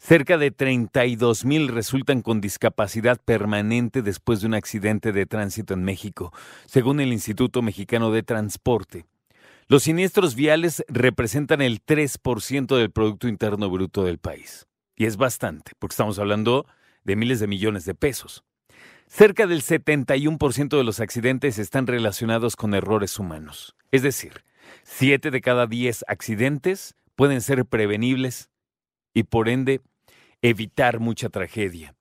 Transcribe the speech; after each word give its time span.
Cerca 0.00 0.38
de 0.38 0.50
32 0.50 1.44
mil 1.44 1.68
resultan 1.68 2.22
con 2.22 2.40
discapacidad 2.40 3.20
permanente 3.22 4.00
después 4.00 4.40
de 4.40 4.46
un 4.46 4.54
accidente 4.54 5.12
de 5.12 5.26
tránsito 5.26 5.74
en 5.74 5.84
México, 5.84 6.32
según 6.64 7.00
el 7.00 7.12
Instituto 7.12 7.60
Mexicano 7.60 8.10
de 8.10 8.22
Transporte. 8.22 9.04
Los 9.68 9.82
siniestros 9.82 10.34
viales 10.34 10.82
representan 10.88 11.60
el 11.60 11.84
3% 11.84 12.78
del 12.78 12.90
Producto 12.90 13.28
Interno 13.28 13.68
Bruto 13.68 14.02
del 14.02 14.16
país. 14.16 14.66
Y 14.96 15.04
es 15.04 15.18
bastante, 15.18 15.72
porque 15.78 15.92
estamos 15.92 16.18
hablando 16.18 16.64
de 17.04 17.16
miles 17.16 17.38
de 17.38 17.46
millones 17.46 17.84
de 17.84 17.94
pesos. 17.94 18.42
Cerca 19.12 19.48
del 19.48 19.62
71% 19.62 20.78
de 20.78 20.84
los 20.84 21.00
accidentes 21.00 21.58
están 21.58 21.88
relacionados 21.88 22.54
con 22.54 22.74
errores 22.74 23.18
humanos. 23.18 23.74
Es 23.90 24.02
decir, 24.02 24.44
7 24.84 25.32
de 25.32 25.40
cada 25.40 25.66
10 25.66 26.04
accidentes 26.06 26.94
pueden 27.16 27.40
ser 27.40 27.66
prevenibles 27.66 28.50
y 29.12 29.24
por 29.24 29.48
ende 29.48 29.80
evitar 30.42 31.00
mucha 31.00 31.28
tragedia. 31.28 31.96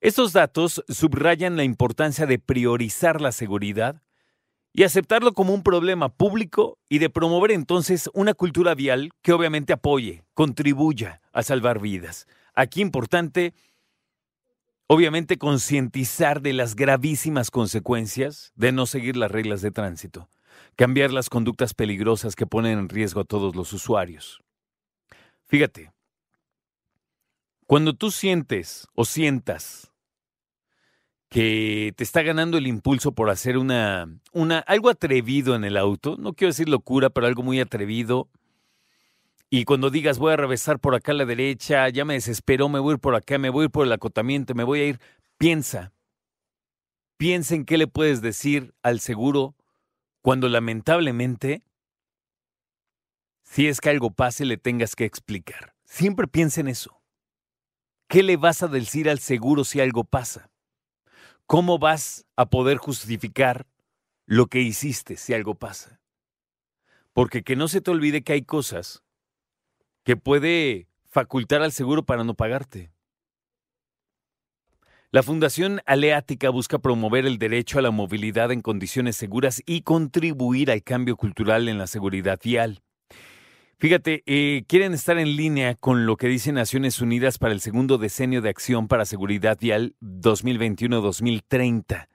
Estos 0.00 0.32
datos 0.32 0.82
subrayan 0.88 1.58
la 1.58 1.64
importancia 1.64 2.24
de 2.24 2.38
priorizar 2.38 3.20
la 3.20 3.32
seguridad 3.32 4.02
y 4.72 4.84
aceptarlo 4.84 5.34
como 5.34 5.52
un 5.52 5.62
problema 5.62 6.08
público 6.08 6.78
y 6.88 7.00
de 7.00 7.10
promover 7.10 7.50
entonces 7.50 8.08
una 8.14 8.32
cultura 8.32 8.74
vial 8.74 9.10
que 9.20 9.34
obviamente 9.34 9.74
apoye, 9.74 10.24
contribuya 10.32 11.20
a 11.34 11.42
salvar 11.42 11.80
vidas. 11.80 12.26
Aquí 12.54 12.80
importante, 12.80 13.52
obviamente, 14.92 15.38
concientizar 15.38 16.42
de 16.42 16.52
las 16.52 16.74
gravísimas 16.74 17.52
consecuencias 17.52 18.52
de 18.56 18.72
no 18.72 18.86
seguir 18.86 19.16
las 19.16 19.30
reglas 19.30 19.62
de 19.62 19.70
tránsito, 19.70 20.28
cambiar 20.74 21.12
las 21.12 21.30
conductas 21.30 21.74
peligrosas 21.74 22.34
que 22.34 22.44
ponen 22.44 22.76
en 22.76 22.88
riesgo 22.88 23.20
a 23.20 23.24
todos 23.24 23.54
los 23.54 23.72
usuarios. 23.72 24.42
Fíjate, 25.46 25.92
cuando 27.68 27.94
tú 27.94 28.10
sientes 28.10 28.88
o 28.96 29.04
sientas 29.04 29.92
que 31.28 31.94
te 31.96 32.02
está 32.02 32.22
ganando 32.22 32.58
el 32.58 32.66
impulso 32.66 33.12
por 33.12 33.30
hacer 33.30 33.58
una, 33.58 34.08
una, 34.32 34.58
algo 34.58 34.90
atrevido 34.90 35.54
en 35.54 35.62
el 35.62 35.76
auto, 35.76 36.16
no 36.18 36.32
quiero 36.32 36.50
decir 36.50 36.68
locura, 36.68 37.10
pero 37.10 37.28
algo 37.28 37.44
muy 37.44 37.60
atrevido, 37.60 38.28
y 39.52 39.64
cuando 39.64 39.90
digas 39.90 40.20
voy 40.20 40.32
a 40.32 40.36
revesar 40.36 40.78
por 40.78 40.94
acá 40.94 41.10
a 41.10 41.16
la 41.16 41.24
derecha, 41.24 41.88
ya 41.88 42.04
me 42.04 42.14
desesperó, 42.14 42.68
me 42.68 42.78
voy 42.78 42.92
a 42.92 42.94
ir 42.94 43.00
por 43.00 43.16
acá, 43.16 43.36
me 43.36 43.50
voy 43.50 43.62
a 43.62 43.64
ir 43.64 43.70
por 43.70 43.84
el 43.84 43.92
acotamiento, 43.92 44.54
me 44.54 44.62
voy 44.62 44.80
a 44.80 44.86
ir, 44.86 45.00
piensa, 45.38 45.92
piensa 47.16 47.56
en 47.56 47.64
qué 47.64 47.76
le 47.76 47.88
puedes 47.88 48.22
decir 48.22 48.72
al 48.82 49.00
seguro 49.00 49.56
cuando 50.22 50.48
lamentablemente, 50.48 51.64
si 53.42 53.66
es 53.66 53.80
que 53.80 53.90
algo 53.90 54.12
pase, 54.12 54.44
le 54.44 54.56
tengas 54.56 54.94
que 54.94 55.04
explicar. 55.04 55.74
Siempre 55.84 56.28
piensa 56.28 56.60
en 56.60 56.68
eso. 56.68 57.02
¿Qué 58.06 58.22
le 58.22 58.36
vas 58.36 58.62
a 58.62 58.68
decir 58.68 59.10
al 59.10 59.18
seguro 59.18 59.64
si 59.64 59.80
algo 59.80 60.04
pasa? 60.04 60.50
¿Cómo 61.46 61.80
vas 61.80 62.24
a 62.36 62.46
poder 62.46 62.76
justificar 62.76 63.66
lo 64.26 64.46
que 64.46 64.60
hiciste 64.60 65.16
si 65.16 65.34
algo 65.34 65.56
pasa? 65.56 66.00
Porque 67.12 67.42
que 67.42 67.56
no 67.56 67.66
se 67.66 67.80
te 67.80 67.90
olvide 67.90 68.22
que 68.22 68.34
hay 68.34 68.42
cosas 68.42 69.02
que 70.04 70.16
puede 70.16 70.88
facultar 71.08 71.62
al 71.62 71.72
seguro 71.72 72.04
para 72.04 72.24
no 72.24 72.34
pagarte. 72.34 72.92
La 75.12 75.24
Fundación 75.24 75.80
Aleática 75.86 76.50
busca 76.50 76.78
promover 76.78 77.26
el 77.26 77.38
derecho 77.38 77.80
a 77.80 77.82
la 77.82 77.90
movilidad 77.90 78.52
en 78.52 78.62
condiciones 78.62 79.16
seguras 79.16 79.60
y 79.66 79.82
contribuir 79.82 80.70
al 80.70 80.84
cambio 80.84 81.16
cultural 81.16 81.68
en 81.68 81.78
la 81.78 81.88
seguridad 81.88 82.38
vial. 82.42 82.80
Fíjate, 83.80 84.22
eh, 84.26 84.64
quieren 84.68 84.92
estar 84.92 85.18
en 85.18 85.36
línea 85.36 85.74
con 85.74 86.04
lo 86.04 86.18
que 86.18 86.28
dice 86.28 86.52
Naciones 86.52 87.00
Unidas 87.00 87.38
para 87.38 87.54
el 87.54 87.60
segundo 87.60 87.96
decenio 87.96 88.42
de 88.42 88.50
acción 88.50 88.88
para 88.88 89.06
seguridad 89.06 89.56
vial 89.58 89.94
2021-2030. 90.02 92.09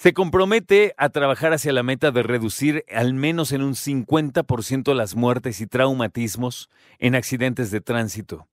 Se 0.00 0.14
compromete 0.14 0.94
a 0.96 1.10
trabajar 1.10 1.52
hacia 1.52 1.74
la 1.74 1.82
meta 1.82 2.10
de 2.10 2.22
reducir 2.22 2.86
al 2.90 3.12
menos 3.12 3.52
en 3.52 3.60
un 3.60 3.74
50% 3.74 4.94
las 4.94 5.14
muertes 5.14 5.60
y 5.60 5.66
traumatismos 5.66 6.70
en 6.98 7.14
accidentes 7.14 7.70
de 7.70 7.82
tránsito. 7.82 8.48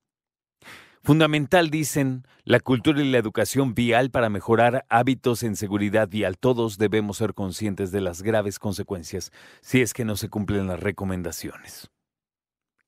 Fundamental, 1.02 1.70
dicen, 1.70 2.26
la 2.44 2.60
cultura 2.60 3.00
y 3.00 3.10
la 3.10 3.16
educación 3.16 3.72
vial 3.72 4.10
para 4.10 4.28
mejorar 4.28 4.84
hábitos 4.90 5.42
en 5.42 5.56
seguridad 5.56 6.06
vial. 6.10 6.36
Todos 6.36 6.76
debemos 6.76 7.16
ser 7.16 7.32
conscientes 7.32 7.92
de 7.92 8.02
las 8.02 8.20
graves 8.20 8.58
consecuencias 8.58 9.32
si 9.62 9.80
es 9.80 9.94
que 9.94 10.04
no 10.04 10.16
se 10.16 10.28
cumplen 10.28 10.66
las 10.66 10.80
recomendaciones. 10.80 11.88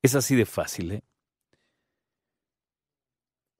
Es 0.03 0.13
así 0.13 0.35
de 0.35 0.45
fácil, 0.45 0.91
¿eh? 0.91 1.03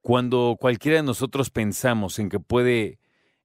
Cuando 0.03 0.57
cualquiera 0.59 0.97
de 0.97 1.03
nosotros 1.03 1.49
pensamos 1.49 2.19
en 2.19 2.29
que 2.29 2.39
puede 2.39 2.99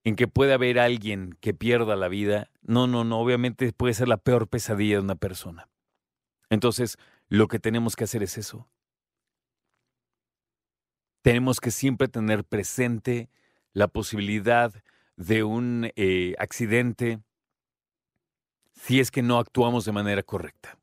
en 0.06 0.14
que 0.14 0.28
puede 0.28 0.52
haber 0.52 0.78
alguien 0.78 1.36
que 1.40 1.52
pierda 1.52 1.96
la 1.96 2.06
vida, 2.06 2.48
no, 2.62 2.86
no, 2.86 3.02
no, 3.02 3.18
obviamente 3.18 3.72
puede 3.72 3.92
ser 3.92 4.06
la 4.06 4.18
peor 4.18 4.46
pesadilla 4.46 4.98
de 4.98 5.02
una 5.02 5.16
persona. 5.16 5.68
Entonces, 6.48 6.96
lo 7.28 7.48
que 7.48 7.58
tenemos 7.58 7.96
que 7.96 8.04
hacer 8.04 8.22
es 8.22 8.38
eso. 8.38 8.68
Tenemos 11.22 11.58
que 11.58 11.72
siempre 11.72 12.06
tener 12.06 12.44
presente 12.44 13.28
la 13.72 13.88
posibilidad 13.88 14.72
de 15.16 15.42
un 15.42 15.90
eh, 15.96 16.36
accidente 16.38 17.18
si 18.76 19.00
es 19.00 19.10
que 19.10 19.22
no 19.22 19.40
actuamos 19.40 19.84
de 19.86 19.90
manera 19.90 20.22
correcta 20.22 20.78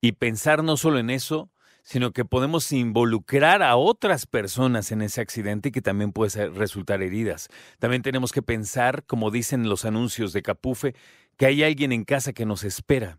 y 0.00 0.12
pensar 0.12 0.64
no 0.64 0.78
solo 0.78 0.98
en 0.98 1.10
eso, 1.10 1.50
sino 1.82 2.12
que 2.12 2.24
podemos 2.24 2.70
involucrar 2.72 3.62
a 3.62 3.76
otras 3.76 4.26
personas 4.26 4.92
en 4.92 5.02
ese 5.02 5.20
accidente 5.20 5.68
y 5.68 5.72
que 5.72 5.82
también 5.82 6.12
puede 6.12 6.48
resultar 6.50 7.02
heridas. 7.02 7.48
También 7.78 8.02
tenemos 8.02 8.32
que 8.32 8.42
pensar, 8.42 9.04
como 9.04 9.30
dicen 9.30 9.68
los 9.68 9.84
anuncios 9.84 10.32
de 10.32 10.42
Capufe, 10.42 10.94
que 11.36 11.46
hay 11.46 11.62
alguien 11.62 11.92
en 11.92 12.04
casa 12.04 12.32
que 12.32 12.46
nos 12.46 12.64
espera 12.64 13.18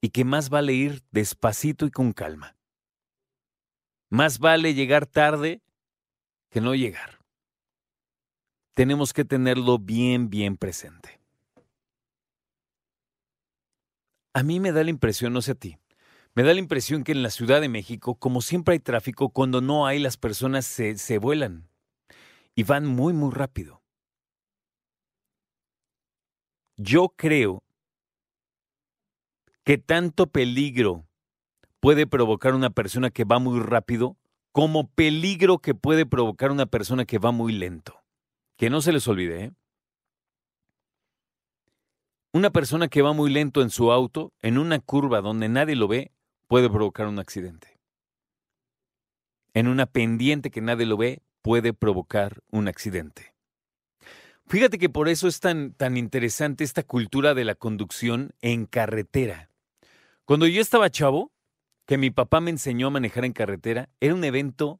y 0.00 0.10
que 0.10 0.24
más 0.24 0.48
vale 0.48 0.72
ir 0.72 1.02
despacito 1.10 1.86
y 1.86 1.90
con 1.90 2.12
calma. 2.12 2.56
Más 4.10 4.38
vale 4.38 4.74
llegar 4.74 5.06
tarde 5.06 5.62
que 6.50 6.60
no 6.60 6.74
llegar. 6.74 7.20
Tenemos 8.74 9.12
que 9.12 9.24
tenerlo 9.24 9.78
bien, 9.78 10.30
bien 10.30 10.56
presente. 10.56 11.20
A 14.34 14.42
mí 14.42 14.60
me 14.60 14.72
da 14.72 14.82
la 14.82 14.90
impresión, 14.90 15.32
no 15.32 15.42
sé 15.42 15.52
a 15.52 15.54
ti, 15.54 15.78
me 16.34 16.42
da 16.42 16.54
la 16.54 16.60
impresión 16.60 17.04
que 17.04 17.12
en 17.12 17.22
la 17.22 17.30
Ciudad 17.30 17.60
de 17.60 17.68
México, 17.68 18.14
como 18.14 18.40
siempre 18.40 18.72
hay 18.72 18.80
tráfico, 18.80 19.30
cuando 19.30 19.60
no 19.60 19.86
hay 19.86 19.98
las 19.98 20.16
personas 20.16 20.66
se, 20.66 20.96
se 20.96 21.18
vuelan 21.18 21.68
y 22.54 22.62
van 22.62 22.86
muy, 22.86 23.12
muy 23.12 23.30
rápido. 23.30 23.82
Yo 26.76 27.10
creo 27.10 27.62
que 29.64 29.78
tanto 29.78 30.26
peligro 30.26 31.06
puede 31.80 32.06
provocar 32.06 32.54
una 32.54 32.70
persona 32.70 33.10
que 33.10 33.24
va 33.24 33.38
muy 33.38 33.60
rápido 33.60 34.16
como 34.52 34.88
peligro 34.88 35.58
que 35.58 35.74
puede 35.74 36.06
provocar 36.06 36.50
una 36.50 36.66
persona 36.66 37.04
que 37.04 37.18
va 37.18 37.32
muy 37.32 37.52
lento. 37.52 38.02
Que 38.56 38.70
no 38.70 38.80
se 38.80 38.92
les 38.92 39.06
olvide, 39.08 39.44
¿eh? 39.44 39.52
Una 42.34 42.50
persona 42.50 42.88
que 42.88 43.02
va 43.02 43.12
muy 43.12 43.30
lento 43.30 43.60
en 43.60 43.68
su 43.68 43.92
auto, 43.92 44.32
en 44.40 44.56
una 44.56 44.78
curva 44.78 45.20
donde 45.20 45.50
nadie 45.50 45.76
lo 45.76 45.86
ve, 45.86 46.12
puede 46.52 46.68
provocar 46.68 47.06
un 47.06 47.18
accidente. 47.18 47.80
En 49.54 49.68
una 49.68 49.86
pendiente 49.86 50.50
que 50.50 50.60
nadie 50.60 50.84
lo 50.84 50.98
ve, 50.98 51.22
puede 51.40 51.72
provocar 51.72 52.42
un 52.50 52.68
accidente. 52.68 53.32
Fíjate 54.48 54.76
que 54.76 54.90
por 54.90 55.08
eso 55.08 55.28
es 55.28 55.40
tan, 55.40 55.72
tan 55.72 55.96
interesante 55.96 56.62
esta 56.62 56.82
cultura 56.82 57.32
de 57.32 57.46
la 57.46 57.54
conducción 57.54 58.34
en 58.42 58.66
carretera. 58.66 59.48
Cuando 60.26 60.46
yo 60.46 60.60
estaba 60.60 60.90
chavo, 60.90 61.32
que 61.86 61.96
mi 61.96 62.10
papá 62.10 62.42
me 62.42 62.50
enseñó 62.50 62.88
a 62.88 62.90
manejar 62.90 63.24
en 63.24 63.32
carretera, 63.32 63.88
era 64.00 64.14
un 64.14 64.22
evento 64.22 64.78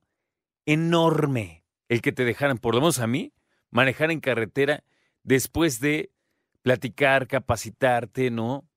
enorme 0.66 1.64
el 1.88 2.02
que 2.02 2.12
te 2.12 2.26
dejaran, 2.26 2.58
por 2.58 2.74
lo 2.74 2.82
menos 2.82 2.98
a 2.98 3.06
mí, 3.06 3.32
manejar 3.70 4.10
en 4.10 4.20
carretera 4.20 4.84
después 5.22 5.80
de 5.80 6.12
platicar, 6.60 7.28
capacitarte, 7.28 8.30
¿no? 8.30 8.68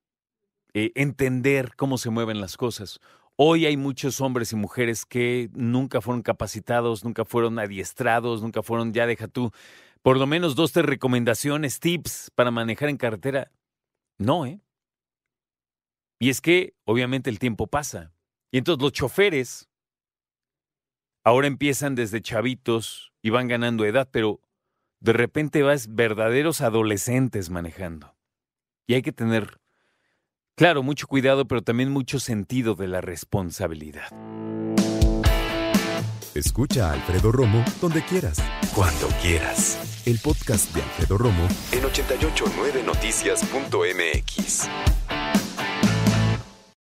Eh, 0.78 0.92
entender 0.96 1.74
cómo 1.78 1.98
se 1.98 2.10
mueven 2.10 2.42
las 2.42 2.58
cosas. 2.58 3.00
Hoy 3.38 3.66
hay 3.66 3.78
muchos 3.78 4.20
hombres 4.20 4.52
y 4.52 4.58
mujeres 4.58 5.06
que 5.06 5.50
nunca 5.54 6.02
fueron 6.02 6.22
capacitados, 6.22 7.06
nunca 7.06 7.24
fueron 7.24 7.60
adiestrados, 7.60 8.42
nunca 8.42 8.62
fueron, 8.62 8.92
ya 8.92 9.08
deja 9.08 9.30
tú, 9.30 9.52
por 10.02 10.18
lo 10.18 10.28
menos 10.28 10.54
dos, 10.54 10.74
tres 10.74 10.86
recomendaciones, 10.86 11.80
tips 11.80 12.30
para 12.36 12.52
manejar 12.52 12.90
en 12.90 12.98
carretera. 12.98 13.54
No, 14.18 14.46
¿eh? 14.46 14.60
Y 16.20 16.30
es 16.30 16.42
que, 16.42 16.76
obviamente, 16.84 17.30
el 17.30 17.40
tiempo 17.40 17.68
pasa. 17.68 18.14
Y 18.52 18.58
entonces 18.58 18.84
los 18.84 18.92
choferes 18.92 19.70
ahora 21.24 21.48
empiezan 21.48 21.96
desde 21.96 22.22
chavitos 22.22 23.14
y 23.22 23.30
van 23.30 23.48
ganando 23.48 23.86
edad, 23.86 24.10
pero 24.12 24.42
de 25.00 25.14
repente 25.14 25.64
vas 25.64 25.96
verdaderos 25.96 26.60
adolescentes 26.60 27.50
manejando. 27.50 28.14
Y 28.88 28.96
hay 28.96 29.02
que 29.02 29.14
tener, 29.14 29.62
claro, 30.56 30.84
mucho 30.84 31.08
cuidado, 31.08 31.46
pero 31.46 31.62
también 31.62 31.92
mucho 31.92 32.20
sentido 32.20 32.76
de 32.76 32.88
la 32.88 33.02
responsabilidad. 33.02 34.08
Escucha 36.34 36.90
a 36.90 36.94
Alfredo 36.94 37.32
Romo 37.32 37.64
donde 37.82 38.04
quieras. 38.04 38.38
Cuando 38.74 39.08
quieras. 39.22 40.02
El 40.06 40.18
podcast 40.20 40.74
de 40.76 40.82
Alfredo 40.82 41.18
Romo 41.18 41.48
en 41.72 41.84
889noticias.mx. 41.84 44.70